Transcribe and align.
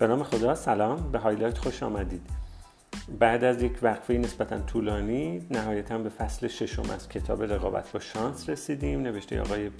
به 0.00 0.06
نام 0.06 0.22
خدا 0.22 0.54
سلام. 0.54 1.12
به 1.12 1.18
هایلایت 1.18 1.58
خوش 1.58 1.82
آمدید. 1.82 2.22
بعد 3.18 3.44
از 3.44 3.62
یک 3.62 3.78
وقفه 3.82 4.14
نسبتا 4.14 4.58
طولانی 4.58 5.46
نهایتا 5.50 5.98
به 5.98 6.08
فصل 6.08 6.48
ششم 6.48 6.90
از 6.90 7.08
کتاب 7.08 7.42
رقابت 7.42 7.92
با 7.92 8.00
شانس 8.00 8.48
رسیدیم 8.48 9.00
نوشته 9.00 9.40
آقای 9.40 9.70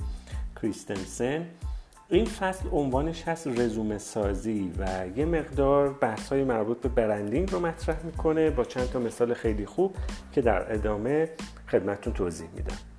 کریستنسن. 0.62 1.46
این 2.08 2.24
فصل 2.24 2.68
عنوانش 2.72 3.22
هست 3.22 3.46
رزومه 3.46 3.98
سازی 3.98 4.72
و 4.78 5.06
یه 5.16 5.24
مقدار 5.24 5.92
بحث 5.92 6.28
های 6.28 6.44
مربوط 6.44 6.80
به 6.80 6.88
branding 6.88 7.52
رو 7.52 7.60
مطرح 7.60 8.04
می‌کنه 8.04 8.50
با 8.50 8.64
چند 8.64 8.90
تا 8.90 8.98
مثال 8.98 9.34
خیلی 9.34 9.66
خوب 9.66 9.96
که 10.32 10.40
در 10.40 10.74
ادامه 10.74 11.28
خدمتتون 11.68 12.12
توضیح 12.12 12.48
میدم. 12.56 12.89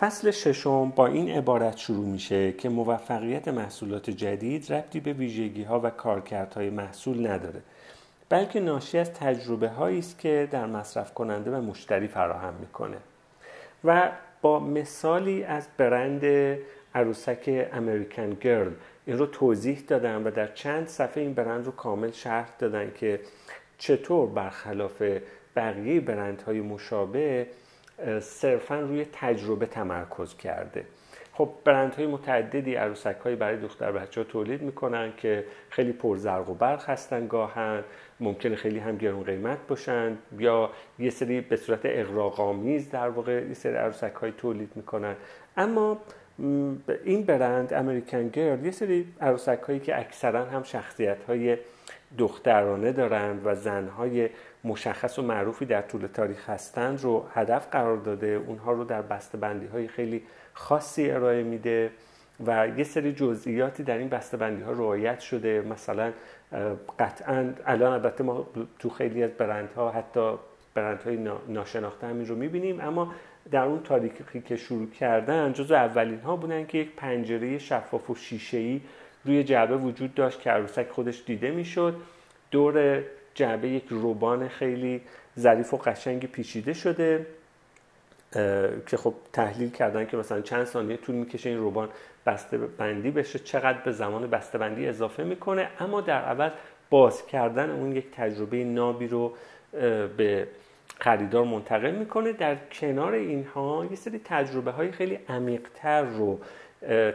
فصل 0.00 0.30
ششم 0.30 0.90
با 0.90 1.06
این 1.06 1.30
عبارت 1.30 1.76
شروع 1.76 2.06
میشه 2.06 2.52
که 2.52 2.68
موفقیت 2.68 3.48
محصولات 3.48 4.10
جدید 4.10 4.72
ربطی 4.72 5.00
به 5.00 5.12
ویژگی 5.12 5.62
ها 5.62 5.80
و 5.80 5.90
کارکردهای 5.90 6.70
محصول 6.70 7.26
نداره 7.26 7.62
بلکه 8.28 8.60
ناشی 8.60 8.98
از 8.98 9.12
تجربه 9.12 9.68
هایی 9.68 9.98
است 9.98 10.18
که 10.18 10.48
در 10.50 10.66
مصرف 10.66 11.14
کننده 11.14 11.50
و 11.50 11.60
مشتری 11.60 12.08
فراهم 12.08 12.54
می‌کنه. 12.54 12.96
و 13.84 14.10
با 14.42 14.60
مثالی 14.60 15.44
از 15.44 15.68
برند 15.76 16.24
عروسک 16.94 17.68
امریکن 17.72 18.30
گرل 18.30 18.72
این 19.06 19.18
رو 19.18 19.26
توضیح 19.26 19.80
دادن 19.86 20.22
و 20.22 20.30
در 20.30 20.46
چند 20.46 20.88
صفحه 20.88 21.22
این 21.22 21.34
برند 21.34 21.66
رو 21.66 21.72
کامل 21.72 22.10
شرح 22.10 22.48
دادن 22.58 22.92
که 22.94 23.20
چطور 23.78 24.28
برخلاف 24.28 25.02
بقیه 25.56 26.00
برندهای 26.00 26.60
مشابه 26.60 27.46
صرفا 28.20 28.80
روی 28.80 29.06
تجربه 29.12 29.66
تمرکز 29.66 30.36
کرده. 30.36 30.84
خب 31.32 31.48
برندهای 31.64 32.06
متعددی 32.06 32.74
عروسک 32.74 33.16
هایی 33.24 33.36
برای 33.36 33.56
دختر 33.56 33.92
بچه 33.92 34.20
ها 34.20 34.24
تولید 34.24 34.62
می‌کنن 34.62 35.12
که 35.16 35.44
خیلی 35.70 35.92
پرزرق 35.92 36.50
و 36.50 36.54
برق 36.54 36.90
هستن 36.90 37.26
گاهن. 37.26 37.84
ممکنه 38.20 38.56
خیلی 38.56 38.78
هم 38.78 38.96
گرون 38.96 39.22
قیمت 39.22 39.58
باشن 39.68 40.18
یا 40.38 40.70
یه 40.98 41.10
سری 41.10 41.40
به 41.40 41.56
صورت 41.56 41.80
اغراق‌آمیز 41.84 42.90
در 42.90 43.08
واقع 43.08 43.32
یه 43.48 43.54
سری 43.54 43.74
عروسک 43.76 44.12
های 44.12 44.32
تولید 44.32 44.70
می‌کنن. 44.74 45.14
اما 45.56 45.98
این 47.04 47.22
برند 47.22 47.74
امریکن 47.74 48.28
گرل 48.28 48.64
یه 48.64 48.70
سری 48.70 49.06
عروسک 49.20 49.60
هایی 49.68 49.80
که 49.80 49.98
اکثرا 49.98 50.44
هم 50.44 50.62
شخصیت 50.62 51.22
های 51.22 51.56
دخترانه 52.18 52.92
دارند 52.92 53.42
و 53.44 53.54
زنهای 53.54 54.28
مشخص 54.64 55.18
و 55.18 55.22
معروفی 55.22 55.64
در 55.64 55.82
طول 55.82 56.06
تاریخ 56.06 56.50
هستند 56.50 57.02
رو 57.02 57.26
هدف 57.34 57.68
قرار 57.70 57.96
داده. 57.96 58.26
اونها 58.46 58.72
رو 58.72 58.84
در 58.84 59.02
بندی 59.40 59.66
های 59.66 59.88
خیلی 59.88 60.22
خاصی 60.52 61.10
ارائه 61.10 61.42
میده 61.42 61.90
و 62.46 62.68
یه 62.76 62.84
سری 62.84 63.12
جزئیاتی 63.12 63.82
در 63.82 63.98
این 63.98 64.08
بندی 64.08 64.62
ها 64.62 64.72
رعایت 64.72 65.20
شده. 65.20 65.60
مثلا 65.60 66.12
قطعا 66.98 67.52
الان 67.66 67.92
البته 67.92 68.24
ما 68.24 68.46
تو 68.78 68.90
خیلی 68.90 69.22
از 69.22 69.30
برندها 69.30 69.90
حتی 69.90 70.34
برندهای 70.74 71.28
ناشناخته 71.48 72.06
همین 72.06 72.26
رو 72.26 72.36
می‌بینیم 72.36 72.80
اما 72.80 73.14
در 73.50 73.64
اون 73.64 73.82
تاریخی 73.82 74.40
که 74.40 74.56
شروع 74.56 74.90
کردن 74.90 75.52
جزو 75.52 75.74
اولین 75.74 76.20
ها 76.20 76.36
بودن 76.36 76.66
که 76.66 76.78
یک 76.78 76.96
پنجره 76.96 77.58
شفاف 77.58 78.10
و 78.10 78.14
شیشه 78.14 78.80
روی 79.28 79.44
جعبه 79.44 79.76
وجود 79.76 80.14
داشت 80.14 80.40
که 80.40 80.50
عروسک 80.50 80.88
خودش 80.88 81.22
دیده 81.26 81.50
می‌شد. 81.50 81.94
دور 82.50 83.02
جعبه 83.34 83.68
یک 83.68 83.84
روبان 83.88 84.48
خیلی 84.48 85.00
ظریف 85.38 85.74
و 85.74 85.76
قشنگی 85.76 86.26
پیچیده 86.26 86.72
شده 86.72 87.26
که 88.86 88.96
خب 88.96 89.14
تحلیل 89.32 89.70
کردن 89.70 90.06
که 90.06 90.16
مثلا 90.16 90.40
چند 90.40 90.64
ثانیه 90.64 90.96
طول 90.96 91.14
می‌کشه 91.14 91.48
این 91.48 91.58
روبان 91.58 91.88
بسته 92.26 92.58
بندی 92.58 93.10
بشه 93.10 93.38
چقدر 93.38 93.78
به 93.78 93.92
زمان 93.92 94.30
بسته 94.30 94.58
بندی 94.58 94.86
اضافه 94.86 95.24
می‌کنه. 95.24 95.68
اما 95.80 96.00
در 96.00 96.22
عوض 96.22 96.52
باز 96.90 97.26
کردن 97.26 97.70
اون 97.70 97.92
یک 97.92 98.10
تجربه 98.10 98.64
نابی 98.64 99.08
رو 99.08 99.32
به 100.16 100.48
خریدار 100.98 101.44
منتقل 101.44 101.90
می‌کنه. 101.90 102.32
در 102.32 102.56
کنار 102.72 103.12
اینها 103.12 103.86
یه 103.90 103.96
سری 103.96 104.20
تجربه 104.24 104.70
های 104.70 104.92
خیلی 104.92 105.18
عمیقتر 105.28 106.02
رو 106.02 106.40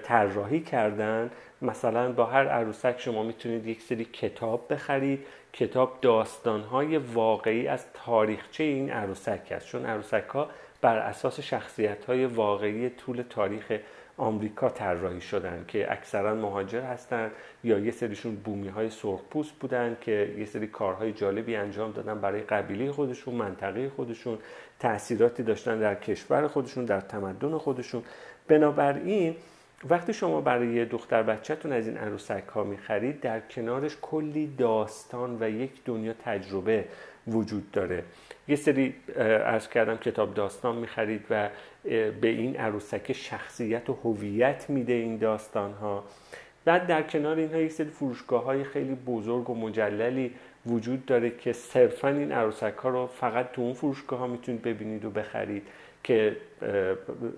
طراحی 0.04 0.60
کردن. 0.60 1.32
مثلا 1.62 2.12
با 2.12 2.26
هر 2.26 2.48
عروسک 2.48 2.96
شما 2.98 3.24
می‌تونید 3.24 3.68
یک 3.68 3.82
سری 3.82 4.06
کتاب 4.06 4.74
بخرید. 4.74 5.26
کتاب 5.54 5.98
داستانهای 6.02 6.98
واقعی 6.98 7.68
از 7.68 7.86
تاریخچه 7.94 8.64
این 8.64 8.92
عروسک 8.92 9.48
است. 9.52 9.68
چون 9.68 9.86
عروسک 9.86 10.24
ها 10.34 10.50
بر 10.82 10.98
اساس 10.98 11.40
شخصیت 11.40 12.06
های 12.06 12.26
واقعی 12.26 12.90
طول 12.90 13.24
تاریخ 13.30 13.80
آمریکا 14.18 14.70
طراحی 14.70 15.22
شدن 15.22 15.66
که 15.68 15.92
اکثرا 15.92 16.36
مهاجر 16.36 16.82
هستند 16.82 17.32
یا 17.64 17.80
یه 17.80 17.92
سریشون 17.92 18.36
بومی 18.36 18.68
های 18.68 18.90
سرخپوست 18.90 19.52
بودن 19.52 19.98
که 20.02 20.36
یه 20.38 20.46
سری 20.46 20.68
کارهای 20.68 21.14
جالبی 21.14 21.56
انجام 21.56 21.92
دادن 21.92 22.22
برای 22.22 22.42
قبیله 22.42 22.92
خودشون 22.92 23.36
منطقه 23.36 23.90
خودشون 23.90 24.38
تاثیراتی 24.80 25.44
داشتن 25.44 25.80
در 25.80 25.96
کشور 25.96 26.48
خودشون 26.48 26.86
در 26.86 27.02
تمدن 27.02 27.58
خودشون. 27.58 28.04
بنابراین 28.48 29.36
وقتی 29.90 30.14
شما 30.14 30.42
برای 30.42 30.68
یه 30.68 30.86
دختر 30.86 31.24
بچهتون 31.24 31.72
از 31.72 31.88
این 31.88 31.98
عروسک 31.98 32.44
ها 32.54 32.64
می‌خرید 32.64 33.20
در 33.20 33.40
کنارش 33.40 33.98
کلی 34.02 34.56
داستان 34.58 35.38
و 35.40 35.50
یک 35.50 35.72
دنیا 35.86 36.14
تجربه 36.26 36.86
وجود 37.28 37.72
داره. 37.72 38.04
یه 38.48 38.56
سری 38.56 38.96
ارز 39.16 39.68
کردم 39.68 39.98
کتاب 39.98 40.34
داستان 40.34 40.76
می‌خرید 40.76 41.26
و 41.30 41.50
به 42.22 42.28
این 42.28 42.56
عروسک 42.56 43.14
شخصیت 43.14 43.90
و 43.90 43.94
هویت 43.94 44.66
میده 44.70 44.94
این 44.94 45.18
داستان 45.18 45.74
ها 45.74 46.04
بعد 46.66 46.88
در 46.88 47.04
کنار 47.04 47.38
اینها 47.38 47.58
یک 47.58 47.72
سری 47.72 47.90
فروشگاه 47.90 48.44
های 48.44 48.64
خیلی 48.64 48.96
بزرگ 48.96 49.50
و 49.50 49.56
مجللی 49.56 50.34
وجود 50.66 51.06
داره 51.06 51.30
که 51.30 51.54
صرفا 51.54 52.08
این 52.08 52.32
عروسک 52.32 52.74
ها 52.84 52.90
رو 52.90 53.08
فقط 53.08 53.52
تو 53.52 53.62
اون 53.62 53.74
فروشگاه 53.74 54.20
ها 54.20 54.28
می‌تونید 54.28 54.62
ببینید 54.62 55.06
و 55.06 55.10
بخرید 55.10 55.68
که 56.04 56.38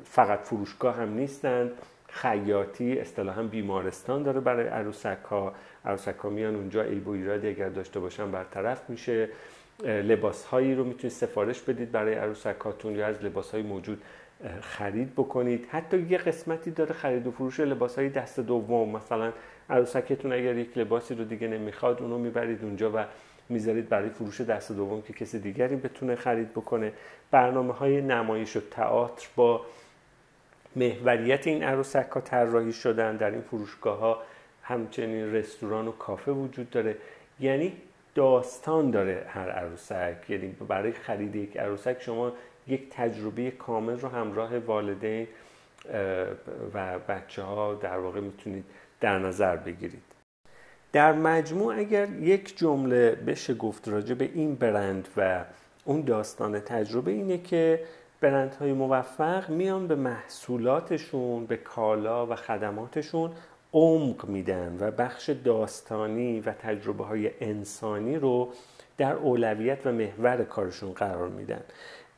فقط 0.03 0.39
فروشگاه 0.39 0.95
هم 0.95 1.13
نیستند. 1.13 1.71
خیاطی 2.15 2.99
اصطلاحا 2.99 3.43
بیمارستان 3.43 4.23
داره 4.23 4.39
برای 4.39 4.67
عروسک 4.67 5.17
ها 5.29 5.53
عروسک 5.85 6.15
ها 6.15 6.29
میان 6.29 6.55
اونجا 6.55 6.81
عیب 6.81 7.07
و 7.07 7.11
ایرادی 7.11 7.47
اگر 7.47 7.69
داشته 7.69 7.99
باشن 7.99 8.31
برطرف 8.31 8.89
میشه. 8.89 9.29
لباس 9.83 10.45
هایی 10.45 10.75
رو 10.75 10.83
می‌تونید 10.83 11.15
سفارش 11.15 11.61
بدید 11.61 11.91
برای 11.91 12.13
عروسک 12.13 12.55
هاتون 12.59 12.95
یا 12.95 13.07
از 13.07 13.23
لباس 13.23 13.51
های 13.51 13.61
موجود 13.61 14.01
خرید 14.61 15.13
بکنید. 15.13 15.67
حتی 15.69 16.05
یه 16.09 16.17
قسمتی 16.17 16.71
داره 16.71 16.93
خرید 16.93 17.27
و 17.27 17.31
فروش 17.31 17.59
لباس 17.59 17.99
های 17.99 18.09
دست 18.09 18.39
دوم. 18.39 18.95
مثلا 18.95 19.31
عروسکتون 19.69 20.33
اگر 20.33 20.57
یک 20.57 20.77
لباسی 20.77 21.15
رو 21.15 21.23
دیگه 21.23 21.47
نمی‌خواد 21.47 22.01
اونو 22.01 22.17
می‌برید 22.17 22.63
اونجا 22.63 22.91
و 22.95 23.05
می‌ذارید 23.49 23.89
برای 23.89 24.09
فروش 24.09 24.41
دست 24.41 24.71
دوم 24.71 25.01
که 25.01 25.13
کسی 25.13 25.39
دیگری 25.39 25.75
بتونه 25.75 26.15
خرید 26.15 26.51
بکنه. 26.51 26.93
برنامه 27.31 27.73
های 27.73 28.01
نمایش 28.01 28.57
و 28.57 28.59
تئاتر 28.71 29.27
با 29.35 29.61
محوریت 30.75 31.47
این 31.47 31.63
عروسک 31.63 32.07
ها 32.11 32.21
طراحی 32.21 32.73
شدن 32.73 33.17
در 33.17 33.31
این 33.31 33.41
فروشگاه 33.41 33.99
ها. 33.99 34.21
همچنین 34.63 35.33
رستوران 35.33 35.87
و 35.87 35.91
کافه 35.91 36.31
وجود 36.31 36.69
داره. 36.69 36.97
یعنی 37.39 37.73
داستان 38.15 38.91
داره 38.91 39.25
هر 39.29 39.49
عروسک. 39.49 40.29
یعنی 40.29 40.47
برای 40.47 40.91
خرید 40.91 41.35
یک 41.35 41.57
عروسک 41.57 42.01
شما 42.01 42.31
یک 42.67 42.89
تجربه 42.89 43.51
کامل 43.51 43.99
رو 43.99 44.09
همراه 44.09 44.57
والدین 44.57 45.27
و 46.73 46.99
بچه 46.99 47.41
ها 47.41 47.73
در 47.73 47.97
واقع 47.97 48.19
می‌تونید 48.19 48.65
در 49.01 49.19
نظر 49.19 49.55
بگیرید. 49.55 50.03
در 50.91 51.13
مجموع 51.13 51.75
اگر 51.79 52.09
یک 52.09 52.57
جمله 52.57 53.11
بشه 53.11 53.53
گفت 53.53 53.87
راجع 53.87 54.13
به 54.15 54.29
این 54.33 54.55
برند 54.55 55.07
و 55.17 55.45
اون 55.85 56.01
داستان 56.01 56.59
تجربه 56.59 57.11
اینه 57.11 57.37
که 57.37 57.79
برندهای 58.21 58.73
موفق 58.73 59.49
میان 59.49 59.87
به 59.87 59.95
محصولاتشون 59.95 61.45
به 61.45 61.57
کالا 61.57 62.27
و 62.27 62.35
خدماتشون 62.35 63.31
عمق 63.73 64.25
میدن 64.25 64.77
و 64.79 64.91
بخش 64.91 65.29
داستانی 65.29 66.39
و 66.39 66.51
تجربه 66.51 67.03
های 67.03 67.31
انسانی 67.41 68.15
رو 68.15 68.49
در 68.97 69.13
اولویت 69.13 69.87
و 69.87 69.91
محور 69.91 70.43
کارشون 70.43 70.91
قرار 70.91 71.29
میدن. 71.29 71.61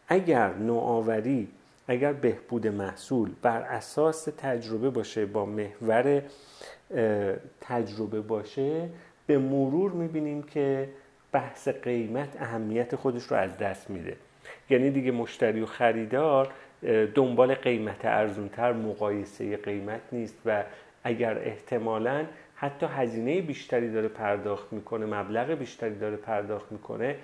اگر 0.07 0.53
نوآوری 0.53 1.47
اگر 1.87 2.13
بهبود 2.13 2.67
محصول 2.67 3.31
بر 3.41 3.61
اساس 3.61 4.27
تجربه 4.37 4.89
باشه 4.89 5.25
با 5.25 5.45
محور 5.45 6.21
تجربه 7.61 8.21
باشه 8.21 8.89
به 9.27 9.37
مرور 9.37 9.91
می‌بینیم 9.91 10.43
که 10.43 10.89
بحث 11.37 11.67
قیمت 11.67 12.41
اهمیت 12.41 12.95
خودش 12.95 13.23
رو 13.23 13.37
از 13.37 13.57
دست 13.57 13.89
میده. 13.89 14.15
یعنی 14.69 14.91
دیگه 14.91 15.11
مشتری 15.11 15.61
و 15.61 15.65
خریدار 15.65 16.51
دنبال 17.15 17.55
قیمت 17.55 18.05
ارزونتر 18.05 18.73
مقایسه 18.73 19.57
قیمت 19.57 20.01
نیست 20.11 20.37
و 20.45 20.63
اگر 21.03 21.37
احتمالا 21.37 22.25
حتی 22.55 22.85
هزینه 22.85 23.41
بیشتری 23.41 23.91
داره 23.91 24.07
پرداخت 24.07 24.73
می‌کنه 24.73 25.05
مبلغ 25.05 25.51
بیشتری 25.51 25.95
داره 25.95 26.15
پرداخت 26.15 26.71
می‌کنه 26.71 27.15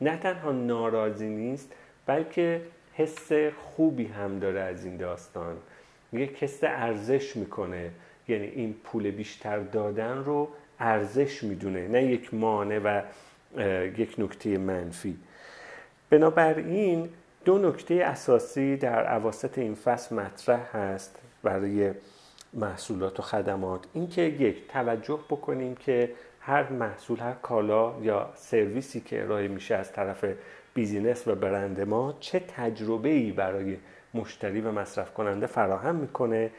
نه 0.00 0.16
تنها 0.16 0.52
ناراضی 0.52 1.28
نیست 1.28 1.72
بلکه 2.06 2.60
حس 2.94 3.32
خوبی 3.58 4.06
هم 4.06 4.38
داره 4.38 4.60
از 4.60 4.84
این 4.84 4.96
داستان. 4.96 5.56
یک 6.12 6.42
حس 6.42 6.64
ارزش 6.64 7.36
می‌کنه. 7.36 7.90
یعنی 8.28 8.46
این 8.46 8.74
پول 8.84 9.10
بیشتر 9.10 9.58
دادن 9.58 10.16
رو 10.16 10.48
ارزش 10.78 11.42
می‌دونه. 11.42 11.88
نه 11.88 12.04
یک 12.04 12.34
مانع 12.34 12.78
و 12.78 13.02
یک 13.96 14.14
نکته 14.18 14.58
منفی. 14.58 15.16
بنابراین 16.10 17.08
دو 17.44 17.58
نکته 17.58 17.94
اساسی 17.94 18.76
در 18.76 19.04
عواست 19.04 19.58
این 19.58 19.74
فصل 19.74 20.14
مطرح 20.14 20.76
هست 20.76 21.18
برای 21.42 21.90
محصولات 22.54 23.18
و 23.20 23.22
خدمات. 23.22 23.80
اینکه 23.94 24.22
یک 24.22 24.68
توجه 24.68 25.18
بکنیم 25.30 25.74
که 25.74 26.10
هر 26.40 26.72
محصول 26.72 27.20
هر 27.20 27.32
کالا 27.32 27.94
یا 28.02 28.30
سرویسی 28.34 29.00
که 29.00 29.22
ارائه 29.22 29.48
میشه 29.48 29.74
از 29.74 29.92
طرف 29.92 30.24
بیزینس 30.74 31.28
و 31.28 31.34
برند 31.34 31.80
ما 31.80 32.14
چه 32.20 32.40
تجربه 32.40 33.08
ای 33.08 33.32
برای 33.32 33.76
مشتری 34.14 34.60
و 34.60 34.72
مصرف 34.72 35.14
کننده 35.14 35.46
فراهم 35.46 35.94
می‌کنه. 35.94 36.50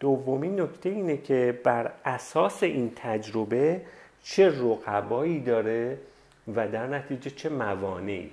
دومین 0.00 0.60
نکته 0.60 0.88
اینه 0.88 1.16
که 1.16 1.60
بر 1.64 1.92
اساس 2.04 2.62
این 2.62 2.92
تجربه 2.96 3.80
چه 4.22 4.48
رقبایی 4.48 5.40
داره 5.40 5.98
و 6.48 6.68
در 6.68 6.86
نتیجه 6.86 7.30
چه 7.30 7.48
موانعی؟ 7.48 8.30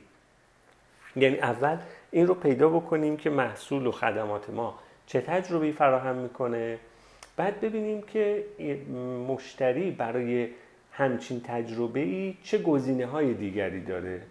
یعنی 1.16 1.40
اول 1.40 1.78
این 2.12 2.28
رو 2.28 2.34
پیدا 2.34 2.70
بکنیم 2.70 3.18
که 3.18 3.30
محصول 3.30 3.88
و 3.88 3.92
خدمات 3.92 4.50
ما 4.50 4.80
چه 5.06 5.22
تجربه 5.22 5.72
فراهم 5.72 6.16
می‌کنه. 6.16 6.78
بعد 7.38 7.62
ببینیم 7.62 8.02
که 8.02 8.46
مشتری 9.28 9.92
برای 9.92 10.48
همچین 10.92 11.42
تجربه 11.44 12.00
ای 12.00 12.38
چه 12.44 12.58
گزینه 12.58 13.06
های 13.06 13.34
دیگری 13.34 13.82
داره. 13.82 14.22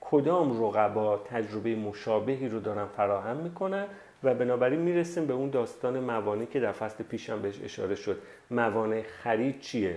کدام 0.00 0.64
رقبا 0.64 1.18
تجربه 1.18 1.76
مشابهی 1.76 2.48
رو 2.48 2.60
دارن 2.60 2.86
فراهم 2.86 3.36
می‌کنن 3.36 3.86
و 4.22 4.34
بنابراین 4.34 4.80
می‌رسیم 4.80 5.26
به 5.26 5.32
اون 5.32 5.50
داستان 5.50 6.00
موانع 6.00 6.44
که 6.44 6.60
در 6.60 6.72
فصل 6.72 7.04
پیشم 7.04 7.42
بهش 7.42 7.60
اشاره 7.64 7.94
شد. 7.94 8.22
موانع 8.50 9.02
خرید 9.02 9.60
چیه؟ 9.60 9.96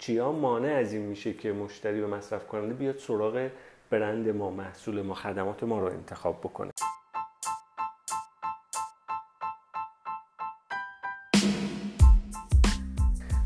چیا 0.00 0.32
مانع 0.32 0.72
از 0.72 0.92
این 0.92 1.02
میشه 1.02 1.32
که 1.32 1.52
مشتری 1.52 2.00
و 2.00 2.08
مصرف 2.08 2.46
کننده 2.46 2.74
بیاد 2.74 2.98
سراغ 2.98 3.50
برند 3.90 4.28
ما 4.28 4.50
محصول 4.50 5.02
ما 5.02 5.14
خدمات 5.14 5.62
ما 5.62 5.80
رو 5.80 5.86
انتخاب 5.86 6.40
بکنه؟ 6.40 6.70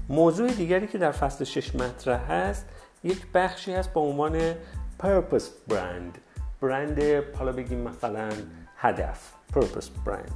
موضوع 0.09 0.49
دیگری 0.49 0.87
که 0.87 0.99
در 0.99 1.11
فصل 1.11 1.45
شش 1.45 1.75
مطرح 1.75 2.33
هست 2.33 2.67
یک 3.05 3.27
بخشی 3.35 3.73
هست 3.73 3.93
با 3.93 4.01
عنوان 4.01 4.55
purpose 5.03 5.71
brand. 5.71 6.19
برند 6.61 7.03
حالا 7.39 7.53
بگیم 7.53 7.79
مثلا 7.79 8.31
هدف 8.77 9.33
purpose 9.55 10.09
brand. 10.09 10.33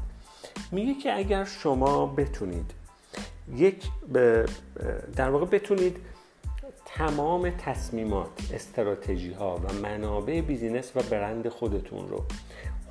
میگه 0.72 0.94
که 0.94 1.16
اگر 1.16 1.44
شما 1.44 2.06
بتونید 2.06 2.77
یک 3.56 3.84
در 5.16 5.30
واقع 5.30 5.46
بتونید 5.46 5.96
تمام 6.84 7.50
تصمیمات 7.50 8.28
استراتژی 8.54 9.32
ها 9.32 9.56
و 9.56 9.72
منابع 9.82 10.40
business 10.40 10.92
و 10.96 11.02
برند 11.02 11.48
خودتون 11.48 12.08
رو 12.08 12.24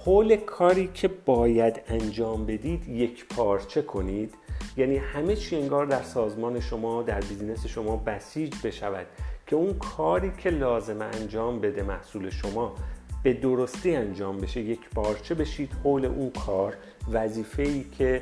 حول 0.07 0.35
کاری 0.35 0.89
که 0.93 1.07
باید 1.07 1.81
انجام 1.87 2.45
بدید 2.45 2.87
یک 2.87 3.25
پارچه 3.27 3.81
کنید. 3.81 4.33
یعنی 4.77 4.97
همه 4.97 5.35
چی 5.35 5.55
انگار 5.55 5.85
در 5.85 6.01
سازمان 6.01 6.59
شما 6.59 7.03
در 7.03 7.19
business 7.19 7.65
شما 7.65 7.97
بسیج 7.97 8.53
بشود 8.63 9.05
که 9.47 9.55
اون 9.55 9.73
کاری 9.73 10.31
که 10.37 10.49
لازم 10.49 11.01
انجام 11.01 11.59
بده 11.59 11.83
محصول 11.83 12.29
شما 12.29 12.75
به 13.23 13.33
درستی 13.33 13.95
انجام 13.95 14.37
بشه. 14.37 14.61
یک 14.61 14.89
پارچه 14.95 15.35
بشید 15.35 15.71
حول 15.83 16.05
اون 16.05 16.29
کار. 16.29 16.77
وظیفه 17.11 17.63
ای 17.63 17.83
که 17.83 18.21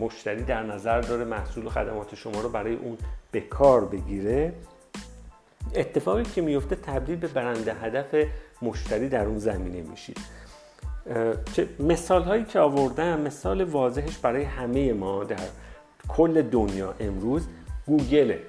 مشتری 0.00 0.42
در 0.42 0.62
نظر 0.62 1.00
داره 1.00 1.24
محصول 1.24 1.66
و 1.66 1.70
خدمات 1.70 2.14
شما 2.14 2.40
رو 2.40 2.48
برای 2.48 2.74
اون 2.74 2.98
به 3.30 3.40
کار 3.40 3.84
بگیره. 3.84 4.52
اتفاقی 5.74 6.22
که 6.22 6.42
میفته 6.42 6.76
تبدیل 6.76 7.16
به 7.16 7.28
برنده 7.28 7.74
هدف 7.74 8.14
مشتری 8.62 9.08
در 9.08 9.24
اون 9.24 9.38
زمینه 9.38 9.82
میشید. 9.90 10.18
مثال 11.80 12.22
هایی 12.22 12.44
که 12.44 12.58
آوردم 12.58 13.20
مثال 13.20 13.64
واضحش 13.64 14.18
برای 14.18 14.42
همه 14.42 14.92
ما 14.92 15.24
در 15.24 15.36
کل 16.08 16.42
دنیا 16.42 16.94
امروز 17.00 17.46
گوگله. 17.86 18.42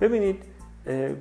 ببینید 0.00 0.42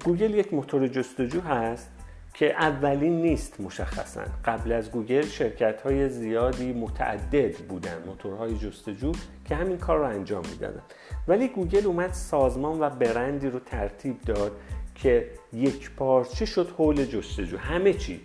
گوگل 0.05 0.35
یک 0.35 0.53
موتور 0.53 0.88
جستجو 0.88 1.41
هست. 1.41 1.91
که 2.35 2.53
اولین 2.53 3.21
نیست 3.21 3.61
مشخصا. 3.61 4.21
قبل 4.45 4.71
از 4.71 4.91
گوگل 4.91 5.25
شرکت 5.25 5.81
های 5.81 6.09
زیادی 6.09 6.73
متعدد 6.73 7.57
بودن 7.57 8.03
موتورهای 8.05 8.57
جستجو 8.57 9.11
که 9.45 9.55
همین 9.55 9.77
کار 9.77 9.97
رو 9.99 10.05
انجام 10.05 10.43
می‌دادن. 10.51 10.81
ولی 11.27 11.47
گوگل 11.47 11.85
اومد 11.85 12.13
سازمان 12.13 12.79
و 12.79 12.89
برندی 12.89 13.49
رو 13.49 13.59
ترتیب 13.59 14.21
داد 14.21 14.51
که 14.95 15.29
یک 15.53 15.91
پارچه 15.91 16.45
شد 16.45 16.69
حول 16.77 17.05
جستجو. 17.05 17.57
همه 17.57 17.93
چی. 17.93 18.21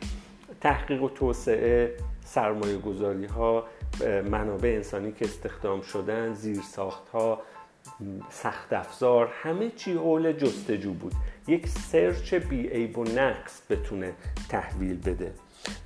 تحقیق 0.61 1.03
و 1.03 1.09
توسعه 1.09 1.95
سرمایه 2.25 2.77
گذاری 2.77 3.27
ها 3.27 3.65
منابع 4.31 4.69
انسانی 4.69 5.13
که 5.13 5.25
استخدام 5.25 5.81
شدن 5.81 6.35
زیر 6.35 6.61
ساخت 6.63 7.09
ها 7.09 7.43
سخت 8.31 8.73
افزار 8.73 9.29
همه 9.43 9.71
چی 9.71 9.93
حول 9.93 10.33
جستجو 10.33 10.93
بود. 10.93 11.13
یک 11.51 11.69
search 11.69 12.35
بی 12.35 12.69
عیب 12.69 12.99
و 12.99 13.05
نقص 13.05 13.61
بتونه 13.71 14.13
تحویل 14.49 15.01
بده. 15.01 15.33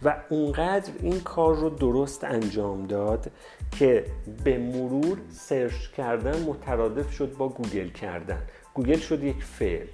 و 0.05 0.17
اونقدر 0.29 0.93
این 1.01 1.21
کار 1.21 1.55
رو 1.55 1.71
درست 1.71 2.25
انجام 2.25 2.87
داد 2.87 3.31
که 3.71 4.05
به 4.45 4.59
مرور 4.59 5.19
search 5.31 5.89
کردن 5.97 6.43
مترادف 6.43 7.13
شد 7.13 7.37
با 7.37 7.49
گوگل 7.49 7.89
کردن. 7.89 8.43
گوگل 8.75 8.99
شد 8.99 9.25
یک 9.25 9.45
فعل. 9.45 9.87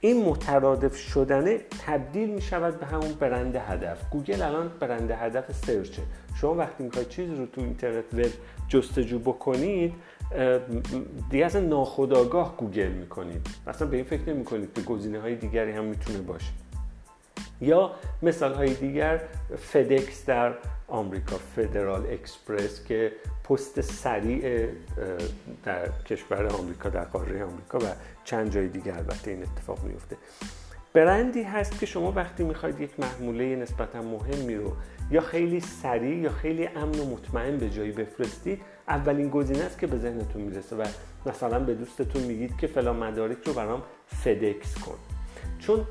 این 0.00 0.24
مترادف 0.24 0.96
شدنه 0.96 1.58
تبدیل 1.86 2.30
می 2.30 2.40
شود 2.40 2.80
به 2.80 2.86
همون 2.86 3.12
برند 3.12 3.56
هدف. 3.56 4.10
گوگل 4.10 4.42
الان 4.42 4.70
برند 4.80 5.10
هدف 5.10 5.52
search 5.52 5.89
ه. 5.89 6.02
شما 6.40 6.54
وقتی 6.54 6.84
می‌خواید 6.84 7.08
چیزی 7.08 7.34
رو 7.34 7.46
تو 7.46 7.60
اینترنت 7.60 8.14
وب 8.14 8.32
جستجو 8.68 9.18
بکنید 9.18 9.94
دیگه 11.30 11.46
اصلا 11.46 11.60
ناخودآگاه 11.60 12.56
گوگل 12.56 12.88
می‌کنید. 12.88 13.46
اصلا 13.66 13.88
به 13.88 13.96
این 13.96 14.04
فکر 14.04 14.28
نمی 14.28 14.44
کنید 14.44 14.74
که 14.74 14.82
گزینه 14.82 15.20
های 15.20 15.34
دیگری 15.34 15.72
هم 15.72 15.84
می‌تونه 15.84 16.18
باشه. 16.18 16.52
یا 17.60 17.90
مثال 18.22 18.54
های 18.54 18.74
دیگر 18.74 19.20
فدکس 19.58 20.26
در 20.26 20.54
آمریکا 20.88 21.36
فدرال 21.36 22.06
اکسپرس 22.06 22.84
که 22.84 23.12
پست 23.48 23.80
سریع 23.80 24.68
در 25.64 25.88
کشور 26.06 26.46
آمریکا 26.46 26.88
در 26.88 27.04
قاره 27.04 27.44
آمریکا 27.44 27.78
و 27.78 27.82
چند 28.24 28.50
جای 28.50 28.68
دیگر 28.68 28.94
البته 28.94 29.30
این 29.30 29.42
اتفاق 29.42 29.84
میفته 29.84 30.16
برندی 30.94 31.42
هست 31.42 31.80
که 31.80 31.86
شما 31.86 32.12
وقتی 32.12 32.44
می‌خواید 32.44 32.80
یک 32.80 33.00
محموله 33.00 33.56
نسبتا 33.56 34.02
مهمی 34.02 34.54
رو 34.54 34.72
یا 35.10 35.20
خیلی 35.20 35.60
سریع 35.60 36.16
یا 36.16 36.30
خیلی 36.30 36.66
امن 36.66 36.98
و 36.98 37.04
مطمئن 37.04 37.56
به 37.56 37.70
جایی 37.70 37.92
بفرستید 37.92 38.60
اولین 38.88 39.28
گزینه 39.28 39.64
است 39.64 39.78
که 39.78 39.86
به 39.86 39.96
ذهنتون 39.96 40.42
می‌رسه 40.42 40.76
و 40.76 40.84
مثلا 41.26 41.60
به 41.60 41.74
دوستتون 41.74 42.22
میگید 42.22 42.56
که 42.56 42.66
فلان 42.66 42.96
مدارک 42.96 43.36
رو 43.46 43.52
برام 43.52 43.82
فدکس 44.06 44.78
کن. 44.78 44.96
چون 45.58 45.86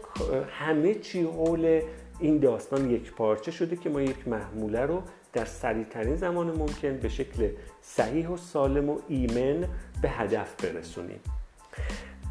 همه 0.50 0.96
چی 0.96 1.22
حول 1.22 1.82
این 2.20 2.38
داستان 2.38 2.92
یک 2.92 3.12
پارچه 3.12 3.52
شده 3.52 3.76
که 3.76 3.90
ما 3.90 4.02
یک 4.02 4.28
محموله 4.28 4.82
رو 4.82 5.04
در 5.34 5.46
سریعترین 5.46 6.16
زمان 6.16 6.48
ممکن 6.58 6.98
به 6.98 7.10
شکل 7.10 7.50
صحیح 7.82 8.28
و 8.28 8.38
سالم 8.38 8.90
و 8.90 9.00
ایمن 9.08 9.68
به 10.02 10.10
هدف 10.10 10.66
برسونیم. 10.66 11.20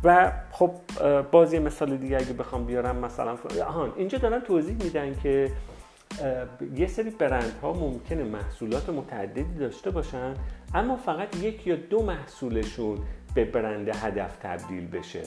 و 0.04 0.32
خب 0.50 0.70
باز 1.30 1.52
یه 1.52 1.60
مثال 1.60 1.96
دیگه 1.96 2.16
اگه 2.16 2.32
بخوام 2.32 2.64
بیارم 2.64 2.96
مثلا 2.96 3.36
آهان 3.66 3.92
اینجا 3.96 4.18
دارن 4.18 4.40
توضیح 4.40 4.76
میدن 4.82 5.14
که 5.22 5.50
یه 6.76 6.86
سری 6.86 7.10
برندها 7.10 7.72
ممکنه 7.72 8.24
محصولات 8.24 8.88
متعددی 8.88 9.58
داشته 9.58 9.90
باشن 9.90 10.34
اما 10.74 10.96
فقط 10.96 11.36
یک 11.36 11.66
یا 11.66 11.76
دو 11.76 12.02
محصولشون 12.02 12.98
به 13.34 13.44
برند 13.44 13.88
هدف 13.88 14.36
تبدیل 14.36 14.86
بشه. 14.86 15.22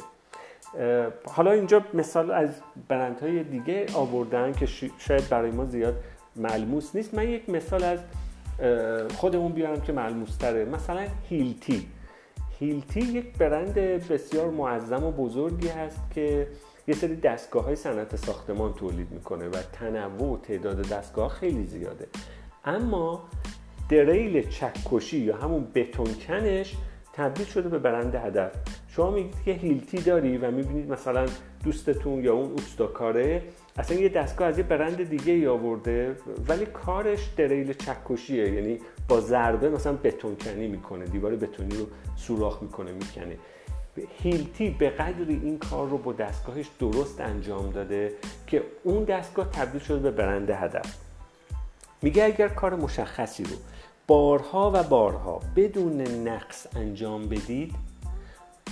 حالا 1.26 1.52
اینجا 1.52 1.84
مثال 1.94 2.32
از 2.32 2.62
برندهای 2.88 3.44
دیگه 3.44 3.86
آوردن 3.94 4.52
که 4.52 4.66
شاید 4.98 5.30
برای 5.30 5.52
ما 5.52 5.66
زیاد 5.66 5.96
ملموس 6.36 6.96
نیست. 6.96 7.14
من 7.14 7.30
یک 7.30 7.50
مثال 7.50 7.84
از 7.84 8.00
خودمون 9.16 9.52
بیارم 9.52 9.82
که 9.82 9.94
ملموس 9.94 10.38
تره 10.38 10.66
مثلا 10.66 11.08
هیلتی. 11.30 11.88
هیلتی 12.62 13.00
یک 13.00 13.38
برند 13.38 13.74
بسیار 13.74 14.50
معظم 14.50 15.04
و 15.04 15.12
بزرگی 15.12 15.68
هست 15.68 16.12
که 16.12 16.48
یه 16.88 16.96
سری 16.96 17.16
دستگاه 17.16 17.64
های 17.64 17.76
صنعت 17.76 18.16
ساختمان 18.16 18.74
تولید 18.74 19.12
می‌کنه 19.12 19.48
و 19.48 19.56
تنوع 19.74 20.34
و 20.34 20.38
تعداد 20.38 20.88
دستگاه 20.88 21.30
خیلی 21.30 21.66
زیاده. 21.66 22.08
اما 22.66 23.30
دریل 23.90 24.50
چکشی 24.50 25.18
یا 25.18 25.38
همون 25.38 25.68
بتونکنش 25.76 26.76
تبدیل 27.14 27.46
شده 27.46 27.70
به 27.70 27.80
برند 27.80 28.16
هدف. 28.16 28.52
شما 28.88 29.12
میگید 29.12 29.44
که 29.46 29.52
هیلتی 29.52 29.98
داری 29.98 30.38
و 30.38 30.52
می‌بینید 30.52 30.92
مثلا 30.92 31.26
دوستتون 31.64 32.24
یا 32.24 32.34
اون 32.34 32.52
اوستاکاره 32.52 33.44
اصلا 33.78 33.98
یه 33.98 34.10
دستگاه 34.10 34.48
از 34.48 34.58
یه 34.58 34.64
برند 34.64 35.10
دیگه 35.10 35.34
ای 35.34 35.48
آورده 35.48 36.16
ولی 36.48 36.66
کارش 36.66 37.30
دریل 37.38 37.74
چکشیه. 37.74 38.52
یعنی 38.54 38.80
با 39.08 39.22
ضربه 39.22 39.70
مثلا 39.70 39.94
بتون 39.94 40.36
کنی 40.36 40.68
می‌کنه 40.68 41.06
دیوار 41.06 41.36
بتونی 41.36 41.76
رو 41.76 41.88
سوراخ 42.18 42.64
می‌کنه 42.64 42.92
می‌کنه. 42.92 43.38
هیلتی 44.24 44.70
به 44.70 44.90
قدری 44.90 45.42
این 45.44 45.60
کار 45.60 45.90
رو 45.90 45.98
با 45.98 46.14
دستگاهش 46.14 46.70
درست 46.80 47.22
انجام 47.22 47.70
داده 47.70 48.14
که 48.48 48.64
اون 48.84 49.04
دستگاه 49.04 49.50
تبدیل 49.50 49.82
شده 49.82 50.00
به 50.00 50.12
برند 50.12 50.50
هدف. 50.50 50.96
میگه 52.02 52.24
اگر 52.24 52.48
کار 52.48 52.76
مشخصی 52.76 53.44
رو 53.44 53.56
بارها 54.08 54.72
و 54.74 54.84
بارها 54.84 55.42
بدون 55.56 56.02
نقص 56.02 56.68
انجام 56.76 57.30
بدید 57.30 57.76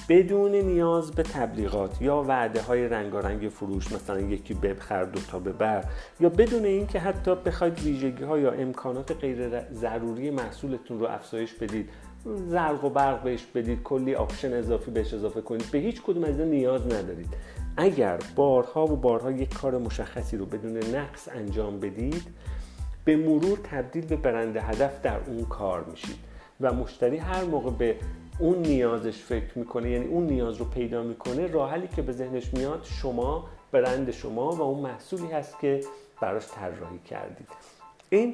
بدون 0.09 0.55
نیاز 0.55 1.11
به 1.11 1.23
تبلیغات 1.23 2.01
یا 2.01 2.25
وعده 2.27 2.61
های 2.61 2.87
رنگارنگ 2.87 3.49
فروش 3.49 3.91
مثلا 3.91 4.19
یکی 4.19 4.53
بخر 4.53 5.03
دوتا 5.03 5.39
ببر 5.39 5.85
یا 6.19 6.29
بدون 6.29 6.65
اینکه 6.65 6.99
حتی 6.99 7.35
بخواید 7.35 7.79
ویژگی 7.79 8.23
ها 8.23 8.37
یا 8.39 8.51
امکانات 8.51 9.11
غیر 9.11 9.61
ضروری 9.73 10.29
محصولتون 10.29 10.99
رو 10.99 11.05
افزایش 11.05 11.53
بدید 11.53 11.89
زرق 12.25 12.83
و 12.83 12.89
برق 12.89 13.23
بهش 13.23 13.45
بدید 13.55 13.83
کلی 13.83 14.15
آپشن 14.15 14.53
اضافی 14.53 14.91
بهش 14.91 15.13
اضافه 15.13 15.41
کنید 15.41 15.71
به 15.71 15.77
هیچ 15.77 16.01
کدوم 16.01 16.23
از 16.23 16.39
این 16.39 16.49
نیاز 16.49 16.85
ندارید. 16.85 17.33
اگر 17.77 18.19
بارها 18.35 18.85
و 18.85 18.95
بارها 18.95 19.31
یک 19.31 19.53
کار 19.53 19.77
مشخصی 19.77 20.37
رو 20.37 20.45
بدون 20.45 20.77
نقص 20.95 21.29
انجام 21.31 21.79
بدید 21.79 22.23
به 23.05 23.15
مرور 23.15 23.59
تبدیل 23.63 24.05
به 24.05 24.15
برند 24.15 24.57
هدف 24.57 25.01
در 25.01 25.19
اون 25.27 25.45
کار 25.45 25.85
میشید 25.91 26.15
و 26.61 26.73
مشتری 26.73 27.17
هر 27.17 27.43
موقع 27.43 27.71
به 27.71 27.95
اون 28.39 28.57
نیازش 28.57 29.17
فکر 29.17 29.59
می‌کنه 29.59 29.89
یعنی 29.89 30.05
اون 30.05 30.25
نیاز 30.27 30.57
رو 30.57 30.65
پیدا 30.65 31.03
می‌کنه 31.03 31.47
راه 31.47 31.87
که 31.87 32.01
به 32.01 32.11
ذهنش 32.11 32.53
میاد 32.53 32.83
شما 32.83 33.47
برند 33.71 34.11
شما 34.11 34.51
و 34.51 34.61
اون 34.61 34.79
محصولی 34.79 35.27
هست 35.27 35.59
که 35.59 35.81
براش 36.21 36.47
طراحی 36.47 36.99
کردید. 36.99 37.47
این 38.09 38.33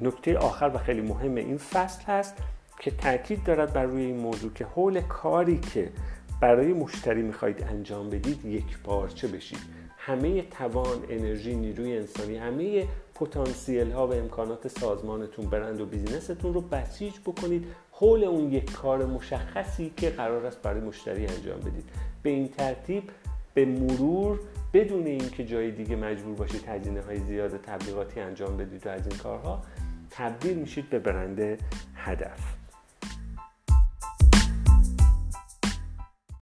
نکته 0.00 0.38
آخر 0.38 0.70
و 0.74 0.78
خیلی 0.78 1.00
مهم 1.00 1.34
این 1.34 1.58
فصل 1.58 2.02
هست 2.02 2.36
که 2.78 2.90
تاکید 2.90 3.44
دارد 3.44 3.72
بر 3.72 3.84
روی 3.84 4.02
این 4.02 4.16
موضوع 4.16 4.52
که 4.52 4.64
حول 4.64 5.00
کاری 5.00 5.60
که 5.60 5.88
برای 6.40 6.72
مشتری 6.72 7.22
می‌خواهید 7.22 7.62
انجام 7.62 8.10
بدید 8.10 8.44
یک 8.44 8.78
پارچه 8.84 9.28
بشید. 9.28 9.81
همه 10.04 10.42
توان 10.42 11.04
انرژی 11.08 11.54
نیروی 11.54 11.96
انسانی 11.96 12.36
همه 12.36 12.86
پتانسیل 13.14 13.90
ها 13.90 14.06
و 14.06 14.12
امکانات 14.12 14.68
سازمانتون 14.68 15.46
برند 15.46 15.80
و 15.80 15.86
بیزینستون 15.86 16.54
رو 16.54 16.60
بسیج 16.60 17.12
بکنید. 17.26 17.66
حول 17.92 18.24
اون 18.24 18.52
یک 18.52 18.72
کار 18.72 19.06
مشخصی 19.06 19.92
که 19.96 20.10
قرار 20.10 20.46
است 20.46 20.62
برای 20.62 20.80
مشتری 20.80 21.26
انجام 21.26 21.60
بدید. 21.60 21.84
به 22.22 22.30
این 22.30 22.48
ترتیب 22.48 23.02
به 23.54 23.64
مرور 23.64 24.40
بدون 24.72 25.06
اینکه 25.06 25.44
جای 25.44 25.70
دیگه 25.70 25.96
مجبور 25.96 26.34
باشید 26.34 26.64
هزینه 26.68 27.02
های 27.02 27.18
زیاد 27.18 27.56
تبلیغاتی 27.56 28.20
انجام 28.20 28.56
بدید 28.56 28.86
و 28.86 28.90
از 28.90 29.06
این 29.06 29.18
کارها 29.18 29.62
تبدیل 30.10 30.58
میشید 30.58 30.90
به 30.90 30.98
برند 30.98 31.58
هدف. 31.94 32.61